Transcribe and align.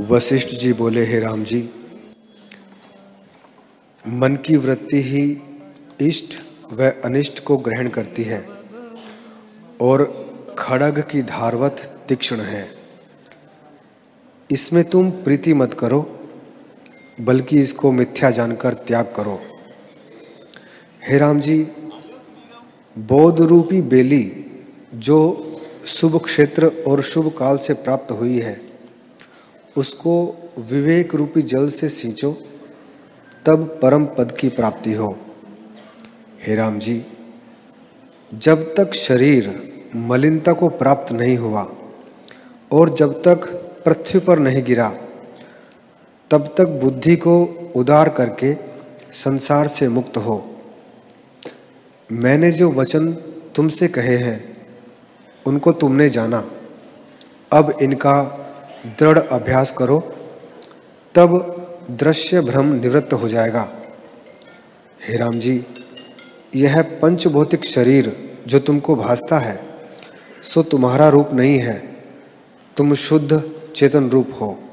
वशिष्ठ 0.00 0.48
जी 0.48 0.72
बोले, 0.72 1.04
हे 1.06 1.18
राम 1.20 1.44
जी, 1.44 1.70
मन 4.04 4.36
की 4.36 4.56
वृत्ति 4.56 5.02
ही 5.02 5.42
इष्ट 6.00 6.34
व 6.72 6.90
अनिष्ट 7.04 7.42
को 7.44 7.56
ग्रहण 7.56 7.88
करती 7.88 8.22
है 8.22 8.48
और 9.80 10.04
खड़ग 10.58 11.00
की 11.00 11.22
धारवत 11.22 12.04
तीक्ष्ण 12.08 12.40
है। 12.40 12.66
इसमें 14.50 14.82
तुम 14.84 15.10
प्रीति 15.10 15.54
मत 15.54 15.74
करो, 15.74 16.00
बल्कि 17.20 17.60
इसको 17.60 17.92
मिथ्या 17.92 18.30
जानकर 18.30 18.74
त्याग 18.74 19.14
करो। 19.16 19.40
हे 21.08 21.18
राम 21.18 21.40
जी 21.40 21.58
बौद्ध 22.96 23.40
रूपी 23.40 23.82
बेली 23.82 24.44
जो 24.94 25.20
शुभ 25.86 26.22
क्षेत्र 26.24 26.72
और 26.88 27.02
शुभ 27.02 27.32
काल 27.38 27.58
से 27.58 27.74
प्राप्त 27.74 28.12
हुई 28.12 28.38
है 28.40 28.63
उसको 29.76 30.36
विवेक 30.58 31.14
रूपी 31.14 31.42
जल 31.42 31.68
से 31.68 31.88
सींचो, 31.88 32.38
तब 33.46 33.78
परम 33.82 34.04
पद 34.04 34.36
की 34.40 34.48
प्राप्ति 34.48 34.92
हो। 34.92 35.18
हे 36.46 36.54
राम 36.54 36.78
जी, 36.78 37.06
जब 38.34 38.74
तक 38.74 38.94
शरीर 38.94 39.72
मलिनता 39.96 40.52
को 40.52 40.68
प्राप्त 40.68 41.12
नहीं 41.12 41.36
हुआ 41.36 41.72
और 42.72 42.94
जब 42.94 43.22
तक 43.22 43.46
पृथ्वी 43.84 44.20
पर 44.20 44.38
नहीं 44.38 44.64
गिरा, 44.64 44.96
तब 46.30 46.54
तक 46.58 46.64
बुद्धि 46.64 47.16
को 47.16 47.44
उदार 47.76 48.08
करके 48.08 48.54
संसार 49.12 49.66
से 49.66 49.88
मुक्त 49.88 50.16
हो। 50.16 50.56
मैंने 52.12 52.52
जो 52.52 52.70
वचन 52.70 53.12
तुमसे 53.54 53.88
कहे 53.88 54.16
हैं, 54.16 54.56
उनको 55.46 55.72
तुमने 55.72 56.08
जाना। 56.08 56.50
अब 57.52 57.78
इनका 57.82 58.40
दृढ़ 58.86 59.18
अभ्यास 59.18 59.74
करो, 59.78 59.98
तब 61.14 61.50
दृश्य 61.90 62.40
भ्रम 62.40 62.72
निवृत्त 62.72 63.12
हो 63.12 63.28
जाएगा। 63.28 63.72
हे 65.08 65.16
राम 65.16 65.38
जी 65.38 65.66
यह 66.56 66.82
पंचभौतिक 66.82 67.64
शरीर 67.64 68.36
जो 68.46 68.58
तुमको 68.58 68.96
भासता 68.96 69.38
है, 69.38 69.66
सो 70.42 70.62
तुम्हारा 70.62 71.08
रूप 71.08 71.32
नहीं 71.32 71.58
है। 71.58 71.96
तुम 72.76 72.94
शुद्ध 72.94 73.50
चेतन 73.76 74.10
रूप 74.10 74.30
हो। 74.40 74.63